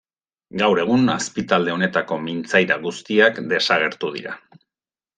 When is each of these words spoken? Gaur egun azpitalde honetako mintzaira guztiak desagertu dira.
Gaur 0.61 0.79
egun 0.83 1.11
azpitalde 1.15 1.75
honetako 1.75 2.19
mintzaira 2.31 2.81
guztiak 2.89 3.41
desagertu 3.55 4.15
dira. 4.21 4.39